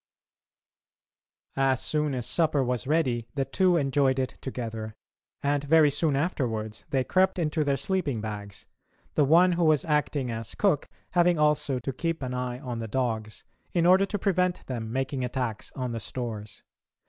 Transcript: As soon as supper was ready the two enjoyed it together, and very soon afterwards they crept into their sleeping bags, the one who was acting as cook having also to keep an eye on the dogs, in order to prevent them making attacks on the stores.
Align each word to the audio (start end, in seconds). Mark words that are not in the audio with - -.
As 1.55 1.79
soon 1.79 2.15
as 2.15 2.25
supper 2.25 2.63
was 2.63 2.87
ready 2.87 3.27
the 3.35 3.45
two 3.45 3.77
enjoyed 3.77 4.17
it 4.17 4.35
together, 4.41 4.95
and 5.43 5.63
very 5.63 5.91
soon 5.91 6.15
afterwards 6.15 6.85
they 6.89 7.03
crept 7.03 7.37
into 7.37 7.63
their 7.63 7.77
sleeping 7.77 8.19
bags, 8.19 8.65
the 9.13 9.23
one 9.23 9.51
who 9.51 9.63
was 9.63 9.85
acting 9.85 10.31
as 10.31 10.55
cook 10.55 10.89
having 11.11 11.37
also 11.37 11.77
to 11.77 11.93
keep 11.93 12.23
an 12.23 12.33
eye 12.33 12.57
on 12.57 12.79
the 12.79 12.87
dogs, 12.87 13.43
in 13.75 13.85
order 13.85 14.07
to 14.07 14.17
prevent 14.17 14.65
them 14.65 14.91
making 14.91 15.23
attacks 15.23 15.71
on 15.75 15.91
the 15.91 15.99
stores. 15.99 16.63